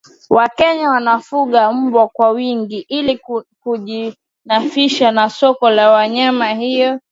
[0.29, 3.19] wakenya wanafuga mbwa kwa wingi ili
[3.63, 6.99] kujinufaisha na soko la nyama hiyo